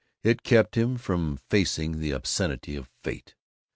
It 0.23 0.41
kept 0.41 0.73
him 0.77 0.97
from 0.97 1.37
facing 1.37 1.99
the 1.99 2.09
obscenity 2.09 2.75
of 2.75 2.89
fate. 3.03 3.35